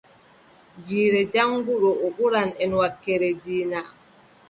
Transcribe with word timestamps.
Jiire 0.85 1.21
jaŋnguɗo, 1.33 1.89
o 2.05 2.07
ɗowan 2.17 2.49
en 2.63 2.71
wakkeere 2.79 3.29
diina. 3.41 3.79